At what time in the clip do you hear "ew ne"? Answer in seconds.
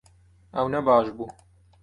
0.59-0.79